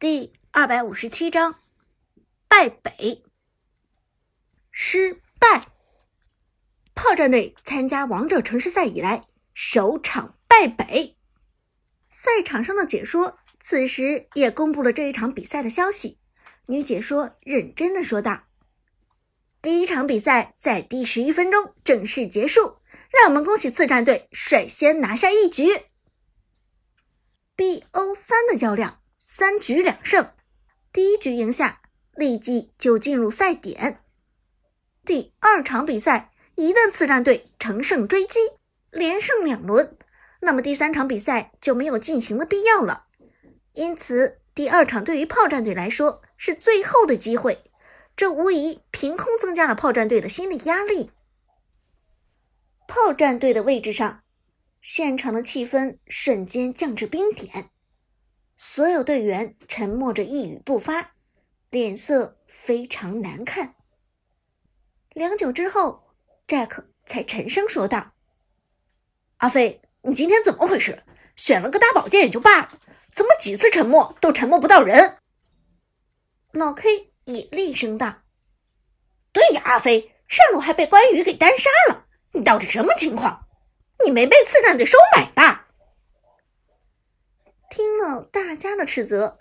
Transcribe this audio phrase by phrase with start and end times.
[0.00, 1.56] 第二百五十七章
[2.48, 3.22] 败北
[4.70, 5.66] 失败。
[6.94, 11.18] 炮战队参加王者城市赛以来首场败北。
[12.08, 16.18] 赛场上的解说此时也公布了这一场比赛的消息。
[16.68, 18.44] 女解说认真的说道
[19.60, 22.78] ：“第一场比赛在第十一分钟正式结束，
[23.12, 25.82] 让我们恭喜次战队率先拿下一局。
[27.54, 28.99] BO 三的较量，
[29.32, 30.32] 三局两胜，
[30.92, 31.82] 第一局赢下，
[32.16, 34.02] 立即就进入赛点。
[35.04, 38.40] 第二场比赛，一旦次战队乘胜追击，
[38.90, 39.96] 连胜两轮，
[40.40, 43.06] 那么第三场比赛就没有进行的必要了。
[43.74, 47.70] 因此。”第二场对于炮战队来说是最后的机会，
[48.16, 51.12] 这无疑凭空增加了炮战队的心理压力。
[52.88, 54.22] 炮战队的位置上，
[54.82, 57.70] 现场的气氛瞬间降至冰点，
[58.62, 61.12] 所有队员沉默着，一语不发，
[61.70, 63.74] 脸色非常难看。
[65.14, 66.10] 良久之后
[66.46, 68.12] ，Jack 才沉声说道
[69.40, 71.02] ：“阿飞，你今天怎么回事？
[71.36, 72.78] 选了个大宝剑也就罢了。”
[73.10, 75.16] 怎么几次沉默都沉默不到人？
[76.52, 78.24] 老 K 也厉声道
[79.32, 83.48] ：“对呀，阿飞上路还被关羽给单杀了，你到底什么情况？
[84.04, 85.68] 你没被刺战队收买吧？”
[87.70, 89.38] 听了大家的斥责，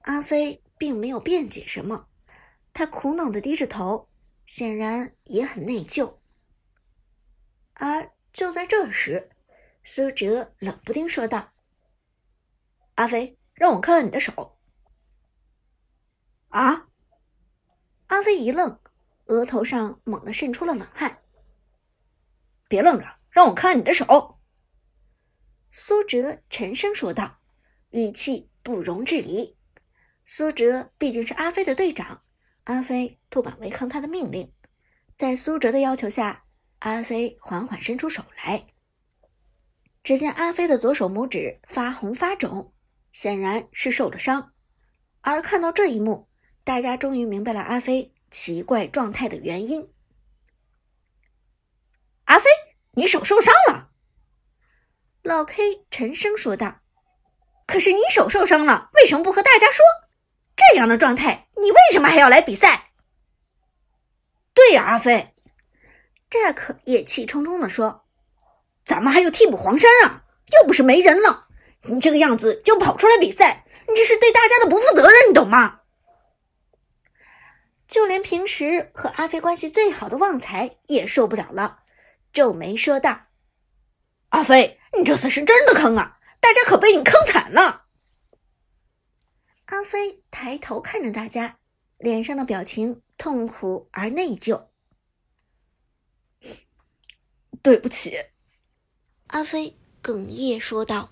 [0.00, 2.08] 阿飞并没有辩解什么，
[2.72, 4.08] 他苦恼的低着头，
[4.46, 6.16] 显然也很内疚。
[7.74, 9.30] 而就在这时，
[9.84, 11.52] 苏哲冷不丁说道。
[12.94, 14.58] 阿飞，让我看看你的手。
[16.48, 16.88] 啊！
[18.06, 18.80] 阿飞一愣，
[19.26, 21.22] 额头上猛地渗出了冷汗。
[22.68, 24.40] 别愣着，让我看看你的手。
[25.70, 27.38] 苏哲沉声说道，
[27.96, 29.56] 语气不容置疑。
[30.26, 32.22] 苏哲毕竟是阿飞的队长，
[32.64, 34.52] 阿飞不敢违抗他的命令。
[35.16, 36.44] 在苏哲的要求下，
[36.80, 38.66] 阿飞缓缓伸出手来。
[40.02, 42.74] 只见阿飞的左手拇指发红发肿。
[43.12, 44.52] 显然是受了伤，
[45.22, 46.28] 而看到这一幕，
[46.64, 49.90] 大家终于明白了阿飞奇怪状态的原因。
[52.24, 52.50] 阿飞，
[52.90, 53.90] 你手受伤了？
[55.22, 56.82] 老 K 沉声说道。
[57.66, 59.84] 可是你手受伤了，为什么不和大家说？
[60.56, 62.90] 这样的状态，你为什么还要来比赛？
[64.54, 65.34] 对呀，阿飞
[66.30, 68.06] ，Jack 也气冲冲的说
[68.86, 71.48] ：“咱们还有替补黄山啊，又不是没人了。”
[71.88, 75.80] 你这个样子就跑出来比赛，你这是对大家的不负责任，你懂吗？
[77.86, 81.80] 就连平时和阿飞关系最好的旺财也受不了了，
[82.32, 83.26] 皱眉说道
[84.30, 86.15] ：“阿飞，你这次是真的坑啊！
[86.46, 87.86] 大家可被你坑惨了。”
[89.66, 91.58] 阿飞抬头看着大家，
[91.98, 94.68] 脸上的表情痛苦而内疚。
[97.62, 98.14] 对不起，
[99.26, 101.10] 阿飞哽咽说道。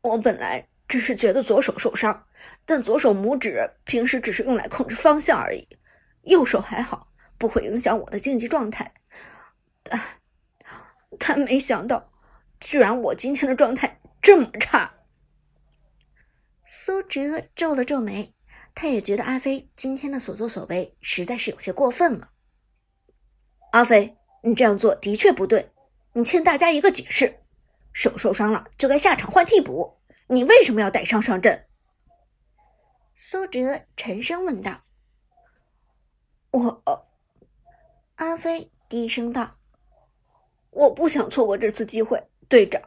[0.00, 2.26] 我本来只是觉得左手受伤，
[2.66, 5.68] 但左手拇指平时只是用来控制方向而已，
[6.22, 8.92] 右手还好，不会影响我的竞技状态。
[9.84, 10.00] 但，
[11.16, 12.12] 但没想到，
[12.58, 14.94] 居然我今天的状态这么差。
[16.64, 18.32] 苏哲皱了皱眉，
[18.74, 22.30] 他也觉得阿飞今天的所作所为实在是有些过分了。
[23.72, 25.72] 阿飞，你这样做的确不对，
[26.12, 27.40] 你欠大家一个解释。
[27.92, 31.66] 手受伤了就该下场换替补，你为什么要带伤上阵？
[33.16, 34.82] 苏哲沉声问道。
[36.52, 37.06] 我，
[38.14, 39.58] 阿飞低声道
[40.70, 42.80] ：“我不想错过这次机会，队长，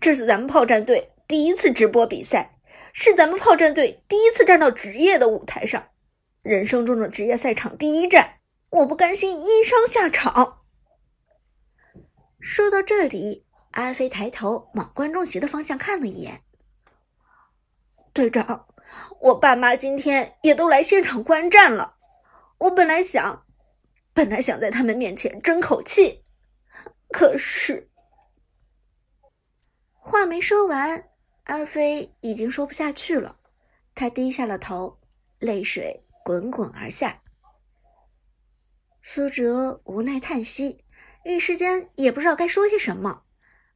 [0.00, 2.58] 这是咱们炮战队第一次直播比赛，
[2.92, 5.88] 是咱们炮战队第一次站到职业的舞台上，
[6.42, 8.40] 人生中的职业赛场第一战，
[8.70, 10.62] 我不甘心因伤下场。”
[12.40, 13.46] 说到这里。
[13.72, 16.40] 阿飞抬头往观众席的方向看了一眼，
[18.14, 18.66] 队长，
[19.20, 21.96] 我爸妈今天也都来现场观战了。
[22.56, 23.44] 我本来想，
[24.14, 26.24] 本来想在他们面前争口气，
[27.10, 27.90] 可是
[30.08, 31.10] 话没说完，
[31.44, 33.36] 阿飞已经说不下去了。
[33.94, 34.98] 他低下了头，
[35.38, 37.20] 泪水滚滚而下。
[39.02, 40.82] 苏哲无奈叹息，
[41.26, 43.24] 一时间也不知道该说些什么。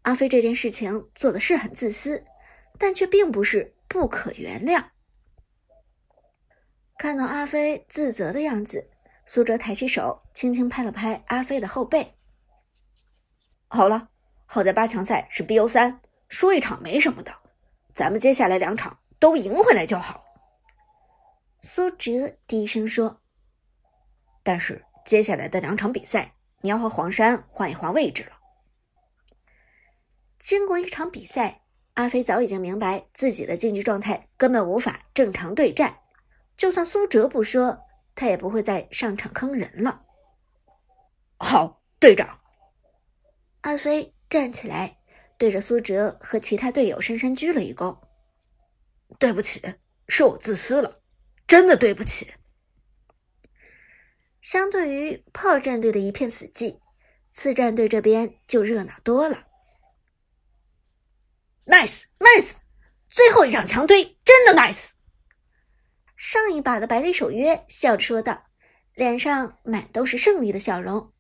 [0.03, 2.25] 阿飞这件事情做的是很自私，
[2.79, 4.87] 但却并不是不可原谅。
[6.97, 8.89] 看到阿飞自责的样子，
[9.27, 12.15] 苏哲抬起手，轻轻拍了拍阿飞的后背。
[13.69, 14.09] 好了，
[14.47, 16.01] 好在八强赛是 BO 三，
[16.33, 17.31] 输一场没什么的，
[17.95, 20.25] 咱们接下来两场都赢回来就好。
[21.61, 23.21] 苏哲低声说
[24.43, 26.33] ：“但是接下来的两场比赛，
[26.63, 28.39] 你要和黄山换一换位置了。”
[30.41, 31.61] 经过一场比赛，
[31.95, 35.99] 阿飞早已经明白自己的竞技状态根本无法正常对战。
[36.57, 40.07] 就算苏哲不说，他也不会再上场坑人了。
[41.37, 42.41] 好，队长。
[43.61, 44.97] 阿飞站起来，
[45.43, 47.99] 对着苏哲和其他队友深深鞠了一躬。
[49.19, 49.61] 对不起，
[50.07, 51.03] 是我自私了，
[51.49, 52.35] 真的对不起。
[54.41, 56.79] 相对于炮战队的一片死寂，
[57.33, 59.49] 次战队这边就热闹多了。
[61.67, 62.53] Nice，Nice，
[63.09, 64.91] 最后一场强推，真的 Nice。
[66.17, 68.45] 上一把的百里守约笑着说道，
[68.95, 71.13] 脸上满都是胜利的笑容。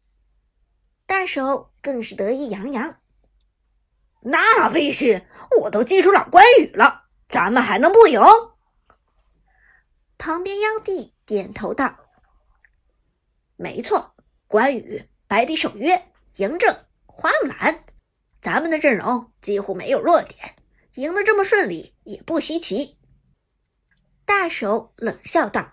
[1.06, 3.01] 大手更是得意洋洋。
[4.22, 5.22] 那必须，
[5.60, 8.20] 我都记住老关羽了，咱们还能不赢？
[10.16, 11.96] 旁边妖帝点头道
[13.56, 14.14] ：“没错，
[14.46, 16.72] 关羽、百里守约、嬴政、
[17.06, 17.84] 花木兰。”
[18.40, 20.56] 咱们的阵容几乎没有弱点，
[20.94, 22.98] 赢得这么顺利也不稀奇。
[24.24, 25.72] 大手冷笑道：“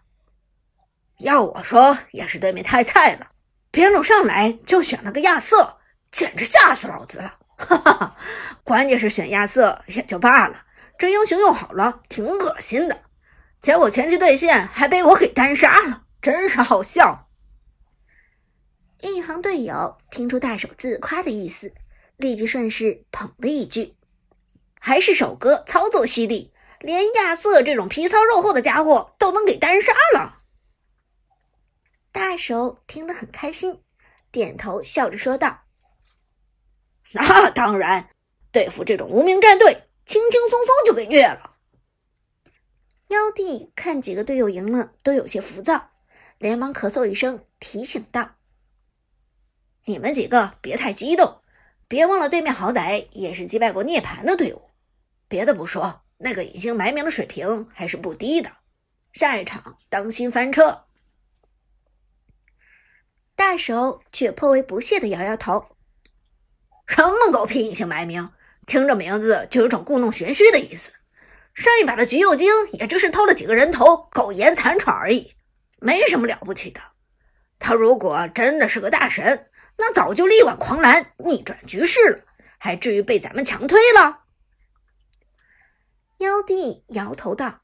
[1.20, 3.32] 要我说，也是对面太菜了，
[3.70, 5.78] 边路上来就选了个亚瑟，
[6.12, 7.40] 简直吓死老子了！
[7.60, 8.18] 哈哈哈，
[8.64, 10.66] 关键是选亚瑟也就罢了，
[10.98, 13.04] 这英雄用好了挺恶心的，
[13.62, 17.28] 结果前期对线还被我给单杀了，真是好笑。”
[19.02, 21.74] 一旁队友听出大手自夸的意思。
[22.18, 23.96] 立即顺势捧了一句
[24.78, 30.40] ：“还是首哥操作犀利，连亚瑟这种皮糙肉厚的家伙都能给单杀了。”
[32.12, 33.82] 大手听得很开心，
[34.34, 35.62] 点头笑着说道
[37.12, 38.10] ：“那 当然，
[38.52, 41.58] 对付这种无名战队，轻轻松松就给虐了。”
[43.10, 45.92] 妖帝看几个队友赢了，都有些浮躁，
[46.38, 48.36] 连忙咳嗽一声，提醒道
[49.86, 51.42] ：“你们几个别太激动。”
[51.90, 54.70] 别忘了，对面好歹也是击败过涅槃的队伍。
[55.28, 58.52] 别的不说，那个隐姓埋名的水平还是不低的。
[59.12, 60.86] 下一场当心翻车。
[63.36, 65.78] 大手却颇为不屑的摇摇头
[66.90, 68.32] ：“什么狗屁隐姓埋名，
[68.66, 70.92] 听这名字就有种故弄玄虚的意思。
[71.54, 75.36] 上一把的橘右京也就是偷了几个人头，苟延残喘而已，
[75.80, 76.82] 没什么了不起的。
[77.60, 79.46] 他如果真的是个大神。”
[79.82, 82.20] 那早就力挽狂澜，逆转局势了，
[82.58, 84.24] 还至于被咱们强推了？
[86.18, 87.62] 妖帝摇头道：“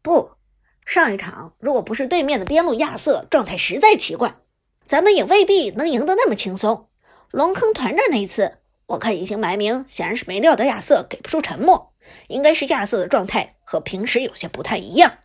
[0.00, 0.36] 不，
[0.86, 4.36] 上一场如果不是对面的边路亚瑟状态实在奇怪，
[4.86, 6.88] 咱们也未必能赢得那么轻松。
[7.32, 11.92] 龙坑团战那一次，我看隐姓埋名显然是没料到亚瑟给不出沉默，
[12.28, 15.18] 应该是亚瑟的状态和平时有些不太一样。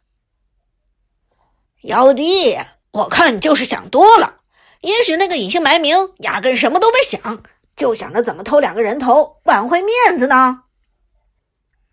[1.84, 2.58] 妖帝，
[2.92, 4.42] 我看你就是想多了。”
[4.82, 7.44] 也许那个隐姓埋名压根什么都没想，
[7.76, 10.66] 就想着怎么偷两个人头挽回面子呢。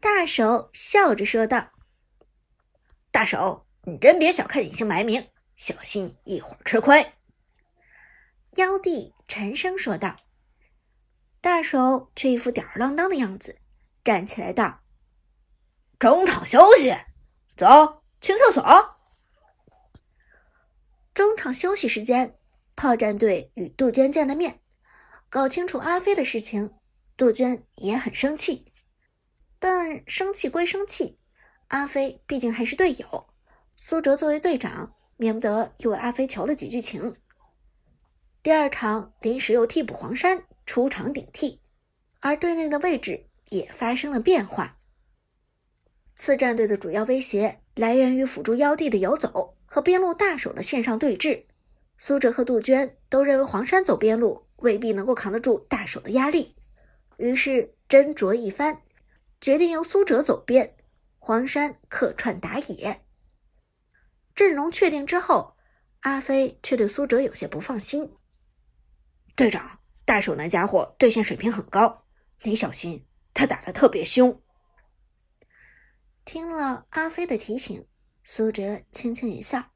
[0.01, 1.71] 大手笑着说道
[3.11, 7.15] ：“大手，你真别小看隐姓埋名，小心一会儿吃亏。”
[8.57, 10.17] 妖帝沉声说道。
[11.41, 13.59] 大手却一副吊儿郎当的样子，
[14.03, 14.81] 站起来道
[15.99, 16.97] ：“中场休息，
[17.57, 18.63] 走去厕所。”
[21.13, 22.39] 中场休息时间。
[22.77, 24.61] 炮战队与杜鹃见了面，
[25.31, 26.75] 搞清楚阿飞的事情，
[27.17, 28.73] 杜鹃也很生气。
[29.61, 31.21] 但生气归生气，
[31.69, 33.29] 阿飞毕竟还是队友，
[33.77, 37.15] 苏哲作为队长，免不得又为阿飞求了几句情。
[38.45, 41.63] 第二场临时又替补黄山出场顶替，
[42.21, 44.77] 而队内的位置也发生了变化。
[46.15, 51.47] 次战队的主要威胁来源于辅助妖帝的游走和边路大手的线上对峙。
[51.97, 56.55] 苏哲和杜鹃都认为黄山走边路未必能够扛得住大手的压力，
[57.17, 58.83] 于是斟酌一番，
[59.41, 60.77] 决定由苏哲走边，
[61.19, 63.01] 黄山客串打野。
[64.35, 65.57] 阵容确定之后，
[66.01, 68.13] 阿飞却对苏哲有些不放心。
[69.37, 72.05] 队长，大手那家伙对线水平很高，
[72.43, 74.41] 你小心，他打的特别凶。
[76.25, 77.87] 听了阿飞的提醒，
[78.23, 79.73] 苏哲轻轻一笑，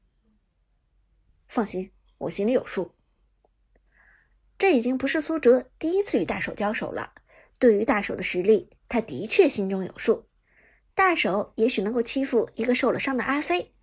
[1.47, 1.91] 放心。
[2.19, 2.95] 我心里有数，
[4.57, 7.13] 这已经不是苏哲第一次与大手交手了。
[7.57, 10.29] 对于大手的实力，他的确心中有数。
[10.93, 13.73] 大手也许能够欺负一个受了伤的阿飞，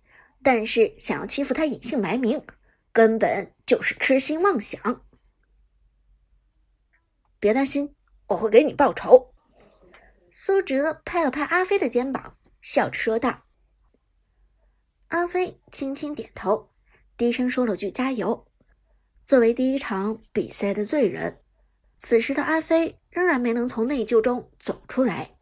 [0.43, 2.43] 但是想要欺负他隐姓埋名，
[2.91, 5.06] 根本就是痴心妄想。
[7.39, 7.95] 别担心，
[8.27, 9.33] 我会给你报仇。
[10.31, 13.43] 苏哲拍了拍阿飞的肩膀，笑着说道。
[15.07, 16.69] 阿飞轻轻点头，
[17.15, 18.47] 低声说了句“加油”。
[19.25, 21.41] 作为第一场比赛的罪人，
[21.97, 25.37] 此时的阿飞仍然没能从内疚中走出来。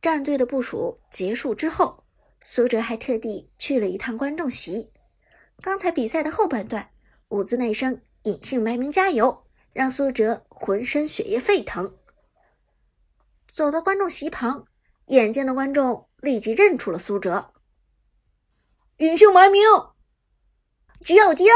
[0.00, 2.04] 战队的部署结束之后，
[2.42, 4.92] 苏哲还特地去了一趟观众席。
[5.60, 6.90] 刚才比赛的后半段，
[7.28, 11.96] 伍兹那声隐姓埋名“加油”，让苏哲浑身血液沸腾。
[13.48, 14.66] 走到观众席旁，
[15.06, 17.52] 眼尖的观众立即认出了苏哲。
[18.98, 19.62] 隐姓埋名，
[21.04, 21.46] 橘右京，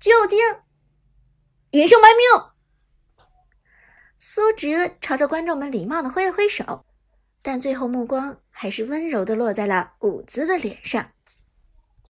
[0.00, 0.38] 橘右京，
[1.70, 2.50] 隐姓埋名。
[4.18, 6.86] 苏哲朝着观众们礼貌的挥了挥手，
[7.42, 11.13] 但最后目光还是温柔的落在了伍兹的脸上。